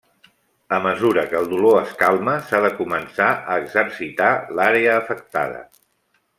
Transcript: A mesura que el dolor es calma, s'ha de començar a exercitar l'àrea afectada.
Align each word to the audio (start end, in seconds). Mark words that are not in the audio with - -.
A 0.77 0.77
mesura 0.85 1.25
que 1.33 1.37
el 1.39 1.49
dolor 1.51 1.77
es 1.81 1.91
calma, 1.99 2.33
s'ha 2.47 2.63
de 2.67 2.73
començar 2.81 3.29
a 3.35 3.61
exercitar 3.67 4.33
l'àrea 4.57 4.99
afectada. 5.03 5.65